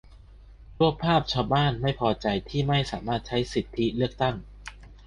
[0.79, 4.35] รวบภาพชาวบ้านไม่พอใจที่ไม่สามารถใช้สิทธิเลือกตั้ง